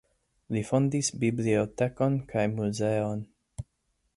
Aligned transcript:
Li 0.55 0.61
fondis 0.69 1.09
bibliotekon 1.23 2.17
kaj 2.33 2.47
muzeon. 2.55 3.23